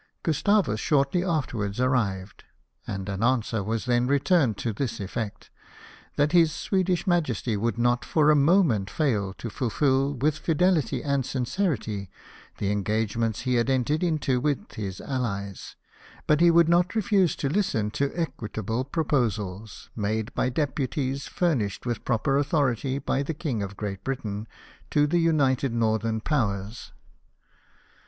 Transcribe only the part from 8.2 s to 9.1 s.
a moment DEPARTURE FOR